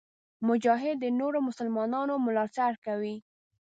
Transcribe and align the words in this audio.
مجاهد 0.47 0.95
د 1.01 1.05
نورو 1.19 1.39
مسلمانانو 1.47 2.13
ملاتړ 2.25 2.71
کوي. 2.85 3.15